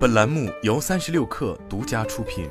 [0.00, 2.48] 本栏目由三十六氪独家出品。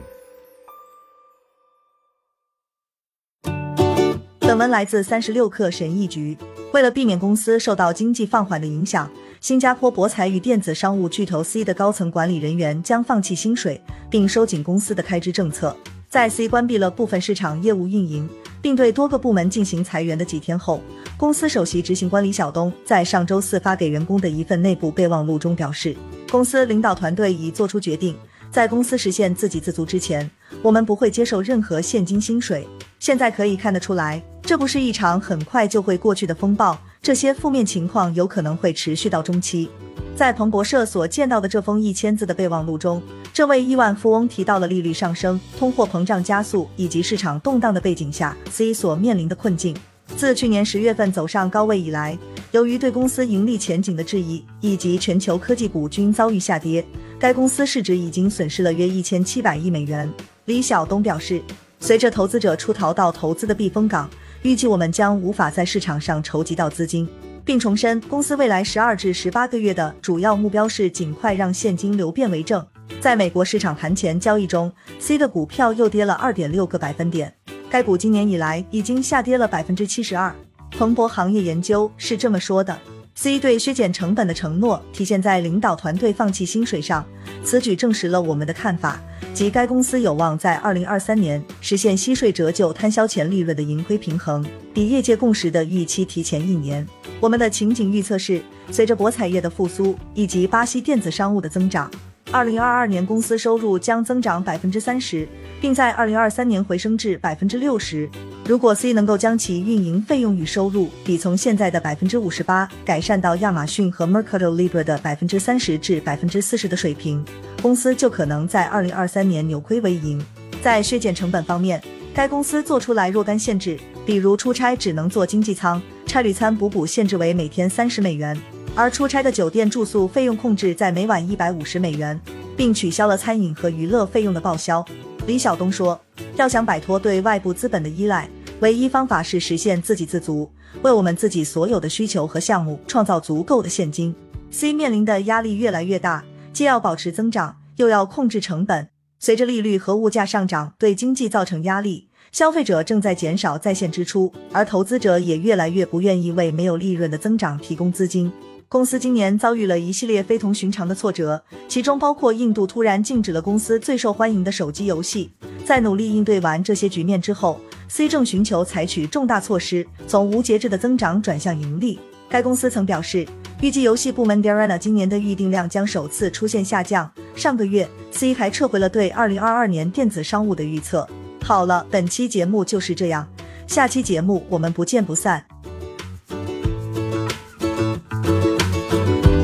[4.38, 6.38] 本文来自三十六氪神译局。
[6.74, 9.10] 为了避免公司受到经济放缓的影响，
[9.42, 13.82] 新加坡博彩与电子商务巨头 C 的高层管理人员将放弃薪水，
[14.12, 15.76] 并收紧公司的开支政策。
[16.08, 18.30] 在 C 关闭了部分市场业务运营，
[18.62, 20.84] 并对多个部门进行裁员的几天后，
[21.18, 25.98] 公司首席执行官李晓东在上周四发给员工的一份内部备忘录中表示。
[26.30, 28.16] 公司领导团队已做出决定，
[28.52, 30.30] 在公司实现自给自足之前，
[30.62, 32.68] 我们不会接受任何现金薪水。
[33.00, 39.70] 现在可以看得出来，这不是一场很快就会过去的风暴，这些负面情况有可能会持续到中期。
[40.16, 43.02] 在彭博社所见到的这封一千字的备忘录中，
[43.34, 49.76] 这位亿万富翁提到了利率上升、通货膨胀加速以及市场动荡的背景下，C 所面临的困境。
[50.18, 52.18] 自去年十月份走上高位以来。
[52.52, 56.84] 由于对公司盈利前景的质疑，以及全球科技股均遭遇下跌，
[57.20, 60.12] 该公司市值已经损失了约一千七百亿美元。
[60.46, 61.40] 李晓东表示，
[61.80, 64.10] 随着投资者出逃到投资的避风港，
[64.42, 67.08] 预计我们将无法在市场上筹集到资金，
[67.46, 72.66] 并重申公司未来十二至十八个月的主要目标是尽快让现金流变为正。
[73.00, 77.32] 在美国市场盘前交易中，C 的股票又跌了二点六个百分点，
[77.70, 80.34] 该股今年以来已经下跌了百分之七十二。
[80.72, 82.78] 彭博行业研究是这么说的
[83.16, 87.06] ：C 对削减成本的承诺体现在领导团队放弃薪水上，
[87.44, 89.00] 此举证实了我们的看法，
[89.34, 96.88] 即该公司有望在二零二三年实现息税折旧摊销前利润的盈亏平衡，比业界共识的预期提前一年。
[97.20, 101.92] 我们的情景预测是，随着博彩业的复苏以及巴西电子商务的增长。
[102.32, 105.28] 二零二二年公司收入将增长百分之三十，
[105.60, 108.08] 并在二零二三年回升至百分之六十。
[108.50, 117.24] 如果 C 能够将其运营费用与收入比从现在的百分之五十八改善到亚马逊和 Mercado Libre 的百分之三十至百分之四十的水平，
[117.62, 120.20] 公司就可能在二零二三年扭亏为盈。
[120.64, 121.80] 在削减成本方面，
[122.12, 128.36] 该公司做出来若干限制，比如出差只能坐经济舱，差旅餐补补限制为每天三十美元。
[128.74, 132.20] 而出差的酒店住宿费用控制在每晚一百五十美元，
[132.58, 134.84] 并取消了餐饮和娱乐费用的报销。
[135.28, 136.00] 李晓东说
[136.38, 138.28] ：“要想摆脱对外部资本的依赖，
[138.60, 144.14] 唯一方法是实现自给自足，为我们自己所有的需求和项目创造足够的现金。
[144.52, 148.90] ”C 面临的压力越来越大，既要保持增长，又要控制成本。
[149.20, 158.32] 随着利率和物价上涨对经济造成压力，消费者正在减少在线支出，而投资者也越来越不愿意为没有利润的增长提供资金。
[158.68, 165.32] 公司今年遭遇了一系列非同寻常的挫折，其中包括印度突然禁止了公司最受欢迎的手机游戏。
[165.66, 172.00] 在努力应对完这些局面之后，C 正寻求采取重大措施，从无节制的增长转向盈利。
[172.30, 173.28] 该公司曾表示，
[173.60, 177.12] 预计游戏部门 Darena 今年的预订量将首次出现下降。
[177.36, 181.06] 上个月，C 还撤回了对2022年电子商务的预测。
[181.44, 183.28] 好了，本期节目就是这样，
[183.66, 185.44] 下期节目我们不见不散。